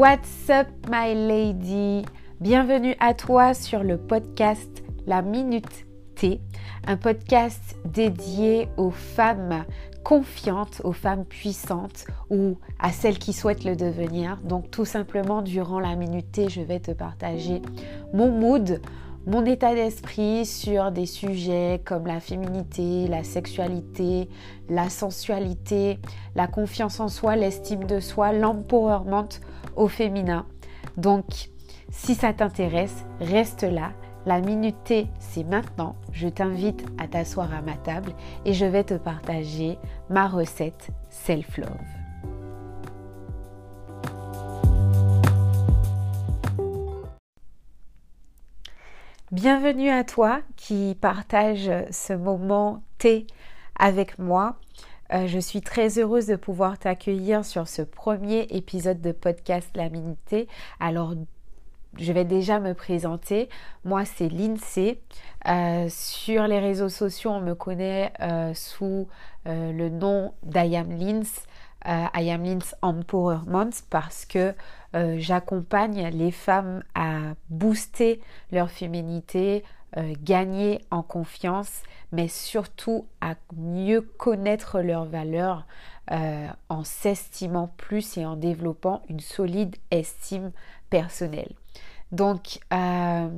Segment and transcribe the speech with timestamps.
[0.00, 2.06] What's up my lady?
[2.40, 5.84] Bienvenue à toi sur le podcast La Minute
[6.14, 6.40] T,
[6.86, 9.66] un podcast dédié aux femmes
[10.02, 14.38] confiantes, aux femmes puissantes ou à celles qui souhaitent le devenir.
[14.42, 17.60] Donc tout simplement durant la Minute T, je vais te partager
[18.14, 18.80] mon mood,
[19.26, 24.30] mon état d'esprit sur des sujets comme la féminité, la sexualité,
[24.70, 25.98] la sensualité,
[26.34, 29.28] la confiance en soi, l'estime de soi, l'empowerment
[29.80, 30.46] au féminin.
[30.98, 31.48] Donc,
[31.90, 33.92] si ça t'intéresse, reste là.
[34.26, 35.96] La minute T, c'est maintenant.
[36.12, 38.12] Je t'invite à t'asseoir à ma table
[38.44, 39.78] et je vais te partager
[40.10, 41.66] ma recette self-love.
[49.32, 53.26] Bienvenue à toi qui partage ce moment T
[53.78, 54.56] avec moi.
[55.12, 59.88] Euh, je suis très heureuse de pouvoir t'accueillir sur ce premier épisode de podcast La
[59.88, 60.48] Minute.
[60.78, 61.14] Alors,
[61.98, 63.48] je vais déjà me présenter.
[63.84, 65.00] Moi, c'est Lindsay.
[65.48, 69.08] Euh, sur les réseaux sociaux, on me connaît euh, sous
[69.46, 71.42] le nom d'Ayam Lins.
[71.86, 72.44] I am
[72.82, 74.54] Empowerment parce que
[74.92, 78.20] j'accompagne les femmes à booster
[78.52, 79.64] leur féminité,
[79.96, 85.66] euh, gagner en confiance, mais surtout à mieux connaître leurs valeurs
[86.12, 90.52] euh, en s'estimant plus et en développant une solide estime
[90.90, 91.52] personnelle.
[92.12, 93.28] Donc, euh,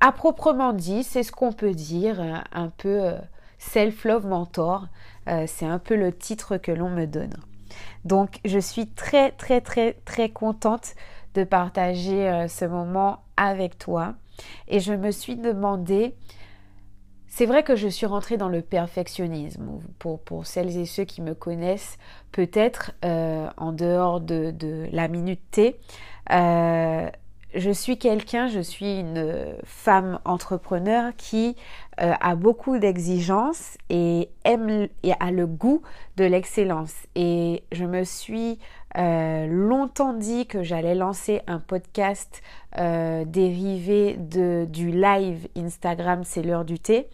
[0.00, 2.20] à proprement dit, c'est ce qu'on peut dire,
[2.52, 3.14] un peu
[3.56, 4.88] self-love mentor.
[5.46, 7.34] c'est un peu le titre que l'on me donne.
[8.04, 10.94] Donc, je suis très, très, très, très contente
[11.34, 14.14] de partager ce moment avec toi.
[14.68, 16.14] Et je me suis demandé,
[17.26, 19.80] c'est vrai que je suis rentrée dans le perfectionnisme.
[19.98, 21.98] Pour, pour celles et ceux qui me connaissent,
[22.32, 25.76] peut-être euh, en dehors de, de, la minute T,
[26.30, 27.08] euh,
[27.54, 31.56] je suis quelqu'un, je suis une femme entrepreneur qui
[32.00, 35.82] euh, a beaucoup d'exigences et aime et a le goût
[36.16, 36.94] de l'excellence.
[37.14, 38.58] Et je me suis
[38.96, 42.42] euh, longtemps dit que j'allais lancer un podcast
[42.78, 47.08] euh, dérivé de, du live Instagram C'est l'heure du thé.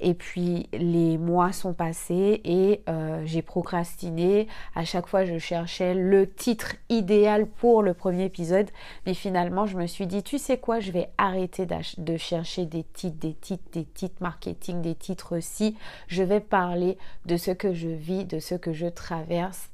[0.00, 4.46] Et puis les mois sont passés et euh, j'ai procrastiné.
[4.74, 8.70] À chaque fois, je cherchais le titre idéal pour le premier épisode.
[9.06, 11.66] Mais finalement, je me suis dit, tu sais quoi, je vais arrêter
[11.98, 15.76] de chercher des titres, des titres, des titres marketing, des titres aussi.
[16.08, 16.96] Je vais parler
[17.26, 19.70] de ce que je vis, de ce que je traverse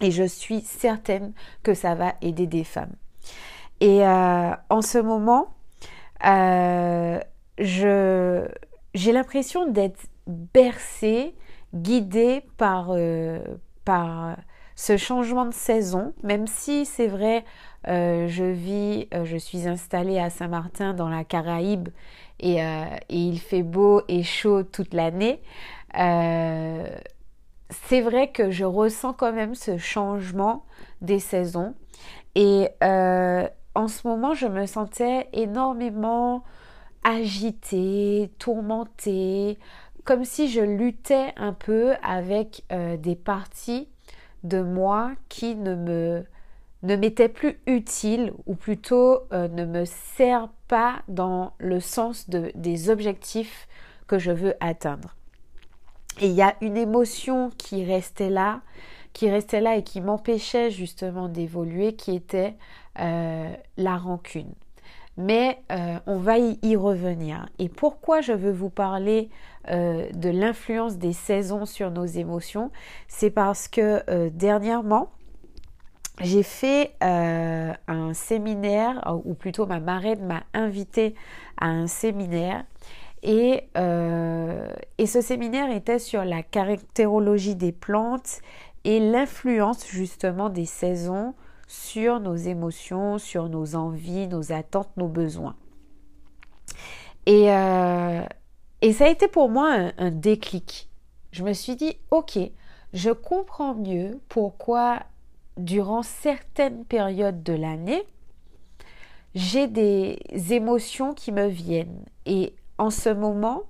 [0.00, 1.32] et je suis certaine
[1.62, 2.94] que ça va aider des femmes.
[3.80, 5.48] Et euh, en ce moment,
[6.26, 7.20] euh,
[7.58, 11.34] j'ai l'impression d'être bercée,
[11.74, 13.40] guidée par, euh,
[13.84, 14.36] par
[14.76, 17.44] ce changement de saison, même si c'est vrai,
[17.86, 21.90] je vis, je suis installée à Saint-Martin dans la Caraïbe
[22.40, 25.42] et, et, il fait beau et chaud toute l'année
[27.88, 30.64] c'est vrai que je ressens quand même ce changement
[31.00, 31.74] des saisons.
[32.34, 36.42] Et euh, en ce moment, je me sentais énormément
[37.04, 39.58] agitée, tourmentée,
[40.04, 43.88] comme si je luttais un peu avec euh, des parties
[44.42, 46.24] de moi qui ne me
[46.82, 52.52] ne m'étaient plus utiles ou plutôt euh, ne me servent pas dans le sens de,
[52.54, 53.66] des objectifs
[54.06, 55.16] que je veux atteindre.
[56.20, 58.60] Et il y a une émotion qui restait là,
[59.12, 62.54] qui restait là et qui m'empêchait justement d'évoluer, qui était
[63.00, 64.52] euh, la rancune.
[65.16, 67.48] Mais euh, on va y, revenir.
[67.58, 69.30] Et pourquoi je veux vous parler
[69.70, 72.72] euh, de l'influence des saisons sur nos émotions?
[73.06, 75.10] C'est parce que dernièrement,
[76.20, 81.14] j'ai fait un séminaire, ou plutôt ma marraine m'a invité
[81.60, 82.64] à un séminaire
[83.26, 84.68] euh,
[84.98, 88.40] et, ce séminaire était sur la caractérologie des plantes
[88.84, 91.34] et l'influence justement des saisons
[91.66, 95.56] sur nos émotions, sur nos envies, nos attentes, nos besoins.
[97.26, 98.22] Et, euh,
[98.92, 100.90] ça a été pour moi un, un, déclic.
[101.32, 102.38] Je me suis dit, ok,
[102.92, 105.00] je comprends mieux pourquoi
[105.56, 108.02] durant certaines périodes de l'année,
[109.34, 110.18] j'ai des
[110.50, 112.04] émotions qui me viennent.
[112.26, 113.64] Et en ce moment,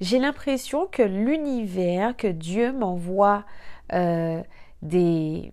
[0.00, 3.44] j'ai l'impression que l'univers, que Dieu m'envoie
[3.92, 4.42] euh,
[4.82, 5.52] des,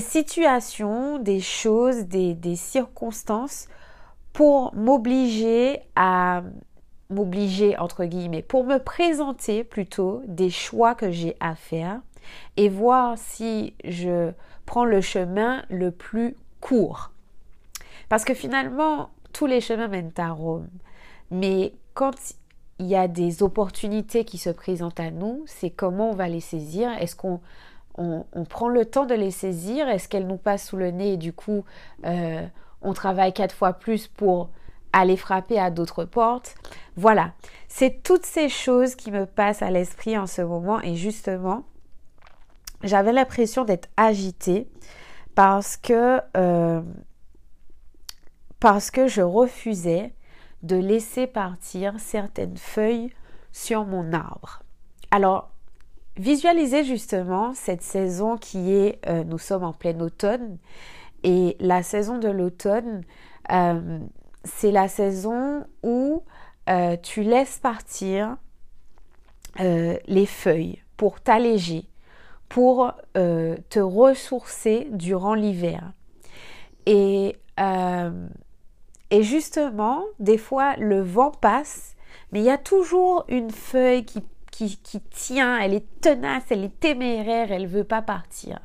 [0.00, 3.68] situations, des choses, des, des circonstances
[4.32, 6.42] pour m'obliger à
[7.10, 12.00] m'obliger entre guillemets, pour me présenter plutôt des choix que j'ai à faire
[12.56, 14.32] et voir si je
[14.64, 17.10] prends le chemin le plus court.
[18.08, 20.68] Parce que finalement, tous les chemins mènent à Rome.
[21.30, 22.14] Mais quand
[22.78, 26.40] il y a des opportunités qui se présentent à nous, c'est comment on va les
[26.40, 26.90] saisir.
[27.00, 27.40] Est-ce qu'on
[27.96, 29.88] on, prend le temps de les saisir?
[29.88, 31.64] Est-ce qu'elles nous passent sous le nez et du coup,
[32.04, 32.46] euh,
[32.80, 34.50] on travaille quatre fois plus pour
[34.92, 36.54] aller frapper à d'autres portes?
[36.96, 37.32] Voilà,
[37.68, 41.64] c'est toutes ces choses qui me passent à l'esprit en ce moment et justement,
[42.82, 44.68] j'avais l'impression d'être agitée
[45.34, 46.82] parce que, euh,
[48.60, 50.12] parce que je refusais
[50.62, 53.12] de laisser partir certaines feuilles
[53.52, 54.62] sur mon arbre.
[55.10, 55.50] Alors,
[56.16, 60.58] visualisez justement cette saison qui est, euh, nous sommes en plein automne,
[61.24, 63.02] et la saison de l'automne,
[63.52, 63.98] euh,
[64.44, 66.22] c'est la saison où
[67.02, 68.36] tu laisses partir
[69.58, 71.84] les feuilles pour t'alléger,
[72.48, 75.94] pour euh, te ressourcer durant l'hiver.
[76.86, 78.28] Et, euh,
[79.12, 81.96] et justement, des fois, le vent passe,
[82.32, 86.80] mais il y a toujours une feuille qui, qui, tient, elle est tenace, elle est
[86.80, 88.58] téméraire, elle ne veut pas partir.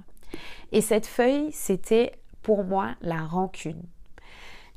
[0.72, 2.14] Et cette feuille, c'était
[2.44, 3.84] pour moi la rancune.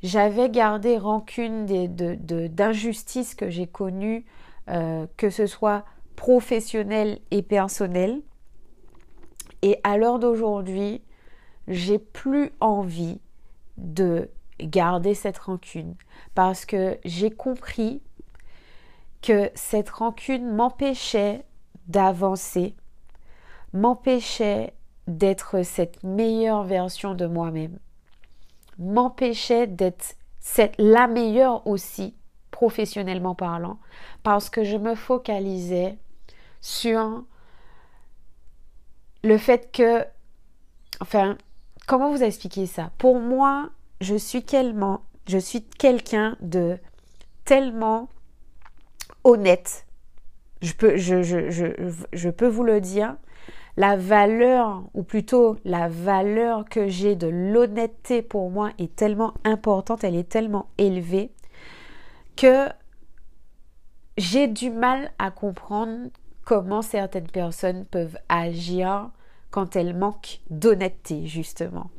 [0.02, 4.24] J'avais gardé rancune d'injustices que j'ai connues,
[4.70, 5.84] euh, que ce soit
[6.16, 8.22] professionnelles et personnelles.
[9.62, 11.00] Et à l'heure d'aujourd'hui,
[11.68, 13.20] j'ai plus envie
[13.76, 14.30] de
[14.62, 15.94] garder cette rancune.
[16.34, 18.02] Parce que j'ai compris
[19.22, 21.44] que cette rancune m'empêchait
[21.88, 22.74] d'avancer,
[23.72, 24.74] m'empêchait
[25.06, 27.78] d'être cette meilleure version de moi-même,
[28.78, 30.14] m'empêchait d'être
[30.78, 32.14] la meilleure aussi
[32.50, 33.78] professionnellement parlant
[34.22, 35.98] parce que je me focalisais
[36.60, 37.24] sur
[39.22, 40.04] le fait que,
[41.00, 41.36] enfin,
[41.86, 42.90] comment vous expliquer ça?
[42.98, 46.78] Pour moi, je suis tellement, je suis quelqu'un de
[47.44, 48.08] tellement
[49.24, 49.86] honnête.
[50.62, 53.16] Je peux, je, je, peux vous le dire.
[53.76, 60.04] La valeur, ou plutôt la valeur que j'ai de l'honnêteté pour moi est tellement importante,
[60.04, 61.32] elle est tellement élevée
[62.36, 62.66] que
[64.18, 66.10] j'ai du mal à comprendre
[66.44, 69.10] comment certaines personnes peuvent agir
[69.50, 71.90] quand elles manquent d'honnêteté, justement.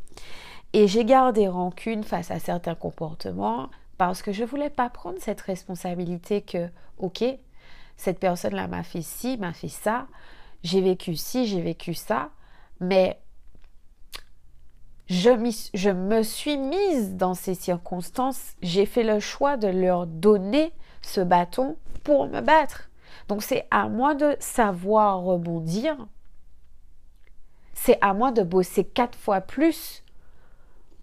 [0.74, 5.20] Et j'ai gardé rancune face à certains comportements parce que je ne voulais pas prendre
[5.20, 7.24] cette responsabilité que, ok,
[7.98, 10.08] cette personne-là m'a fait ci, m'a fait ça,
[10.64, 12.30] j'ai vécu ci, j'ai vécu ça,
[12.80, 13.20] mais
[15.08, 15.30] je,
[15.74, 20.72] je, me suis mise dans ces circonstances, j'ai fait le choix de leur donner
[21.02, 22.90] ce bâton pour me battre.
[23.28, 26.08] Donc c'est à moi de savoir rebondir.
[27.74, 30.04] C'est à moi de bosser quatre fois plus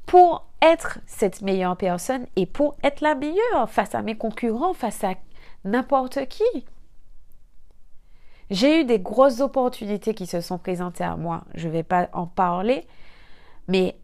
[0.09, 5.05] pour être cette meilleure personne et pour être la meilleure face à mes concurrents, face
[5.05, 5.13] à
[5.65, 6.67] n'importe qui.
[8.51, 11.45] J'ai eu des grosses opportunités qui se sont présentées à moi.
[11.55, 12.87] Je ne vais pas en parler,
[13.69, 13.99] mais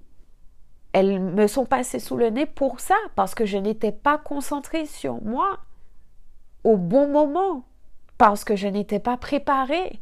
[0.93, 4.85] elles me sont passées sous le nez pour ça, parce que je n'étais pas concentrée
[4.85, 5.59] sur moi
[6.65, 7.65] au bon moment
[8.19, 10.01] parce que je n'étais pas préparée,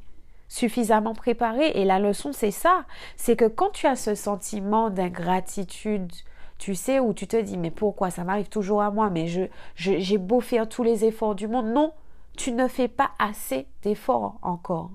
[0.53, 1.71] suffisamment préparée.
[1.77, 2.85] Et la leçon, c'est ça,
[3.17, 6.13] c'est que quand tu as ce sentiment d'ingratitude,
[6.59, 9.45] tu sais, où tu te dis, mais pourquoi ça m'arrive toujours à moi, mais je,
[9.75, 11.69] j'ai beau faire tous les efforts du monde.
[11.69, 11.95] Non,
[12.37, 14.91] tu ne fais pas assez d'efforts encore.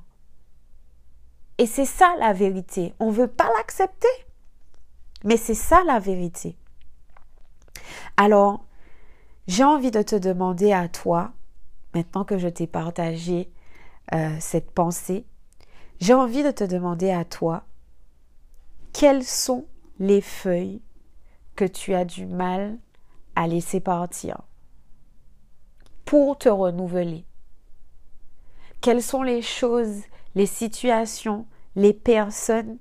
[1.57, 2.93] Et c'est ça la vérité.
[2.99, 4.07] On ne veut pas l'accepter.
[5.23, 6.55] Mais c'est ça la vérité.
[8.15, 8.63] Alors,
[9.47, 11.31] j'ai envie de te demander à toi,
[11.95, 13.49] maintenant que je t'ai partagé
[14.13, 15.25] euh, cette pensée,
[15.99, 17.63] j'ai envie de te demander à toi,
[18.93, 19.65] quelles sont
[19.99, 20.81] les feuilles
[21.55, 22.77] que tu as du mal
[23.35, 24.41] à laisser partir
[26.05, 27.25] pour te renouveler?
[28.81, 30.01] Quelles sont les choses,
[30.35, 32.77] les situations, les personnes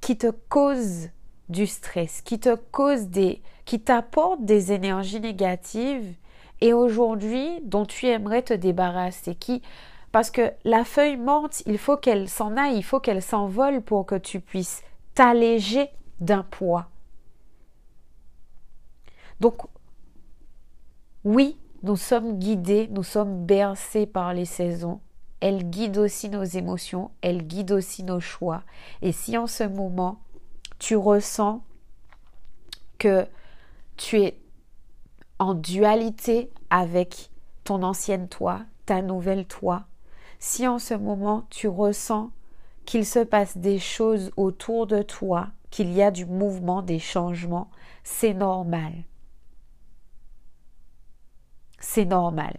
[0.00, 1.08] qui te causent
[1.48, 6.14] du stress, qui te causent des, qui t'apportent des énergies négatives
[6.60, 9.62] et aujourd'hui dont tu aimerais te débarrasser qui
[10.16, 14.06] parce que la feuille morte, il faut qu'elle s'en aille, il faut qu'elle s'envole pour
[14.06, 14.82] que tu puisses
[15.12, 16.88] t'alléger d'un poids.
[19.40, 19.58] Donc
[21.24, 25.00] oui, nous sommes guidés, nous sommes bercés par les saisons.
[25.40, 28.62] Elles guident aussi nos émotions, elles guident aussi nos choix.
[29.02, 30.22] Et si en ce moment,
[30.78, 31.62] tu ressens
[32.96, 33.28] que
[33.98, 34.40] tu es
[35.38, 37.28] en dualité avec
[37.64, 39.84] ton ancienne toi, ta nouvelle toi,
[40.38, 42.30] si en ce moment tu ressens
[42.84, 47.70] qu'il se passe des choses autour de toi, qu'il y a du mouvement, des changements,
[48.04, 48.92] c'est normal.
[51.78, 52.56] C'est normal.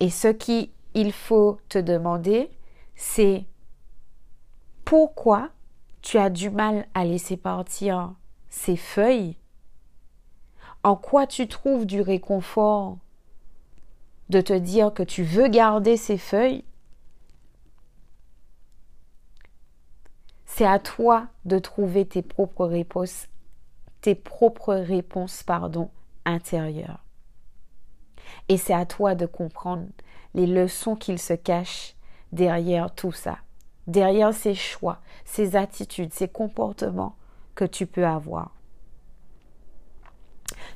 [0.00, 2.50] Et ce qu'il faut te demander,
[2.94, 3.46] c'est
[4.84, 5.50] pourquoi
[6.02, 8.14] tu as du mal à laisser partir
[8.50, 9.36] ces feuilles?
[10.82, 12.98] En quoi tu trouves du réconfort?
[14.28, 16.64] De te dire que tu veux garder ces feuilles
[20.56, 23.26] C'est à toi de trouver tes propres réponses,
[24.02, 25.90] tes propres réponses pardon,
[26.24, 27.02] intérieures.
[28.48, 29.86] Et c'est à toi de comprendre
[30.34, 31.96] les leçons qu'il se cachent
[32.30, 33.38] derrière tout ça,
[33.88, 37.16] derrière ces choix, ces attitudes, ces comportements
[37.56, 38.52] que tu peux avoir.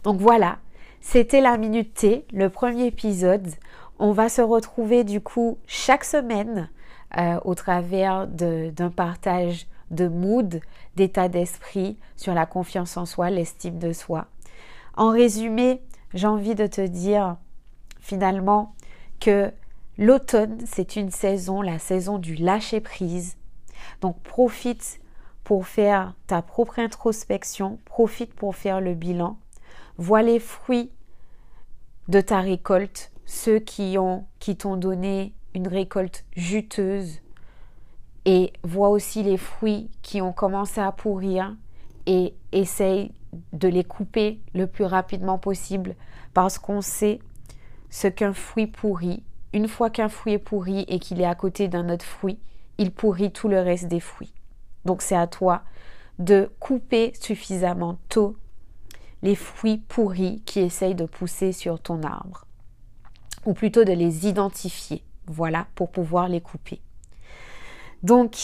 [0.03, 0.59] Donc voilà,
[1.01, 3.49] c'était la minute T, le premier épisode.
[3.99, 6.69] On va se retrouver du coup chaque semaine
[7.17, 10.61] euh, au travers d'un partage de mood,
[10.97, 14.27] d'état d'esprit sur la confiance en soi, l'estime de soi.
[14.97, 15.81] En résumé,
[16.15, 17.37] j'ai envie de te dire
[18.01, 18.75] finalement
[19.21, 19.53] que
[19.97, 23.37] l'automne, c'est une saison, la saison du lâcher prise.
[24.01, 25.01] Donc profite
[25.45, 29.39] pour faire ta propre introspection, profite pour faire le bilan,
[29.99, 30.91] vois les fruits
[32.09, 37.21] de ta récolte, ceux qui ont qui t'ont donné une récolte juteuse
[38.25, 41.55] et vois aussi les fruits qui ont commencé à pourrir
[42.07, 43.13] et essaye
[43.53, 45.95] de les couper le plus rapidement possible
[46.33, 47.21] parce qu'on sait
[47.91, 49.23] ce qu'un fruit pourrit.
[49.53, 52.39] Une fois qu'un fruit est pourri et qu'il est à côté d'un autre fruit,
[52.79, 54.33] il pourrit tout le reste des fruits.
[54.85, 55.63] Donc c'est à toi
[56.19, 58.37] de couper suffisamment tôt
[59.23, 62.47] les fruits pourris qui essayent de pousser sur ton arbre.
[63.47, 66.81] Ou plutôt de les identifier, voilà, pour pouvoir les couper.
[68.03, 68.37] Donc,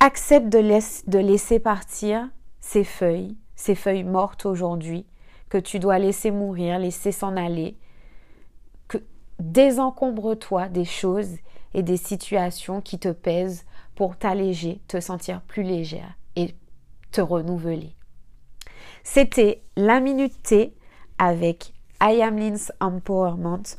[0.00, 2.28] accepte de, laisser partir
[2.60, 5.06] ces feuilles, ces feuilles mortes aujourd'hui,
[5.48, 7.76] que tu dois laisser mourir, laisser s'en aller,
[8.88, 8.98] que
[9.38, 11.36] désencombre-toi des choses
[11.74, 16.54] et des situations qui te pèsent pour t'alléger, te sentir plus légère et
[17.12, 17.94] te renouveler.
[19.02, 20.74] C'était la minute T
[21.18, 21.72] avec
[22.02, 22.38] I Am
[22.80, 23.76] Empowerment.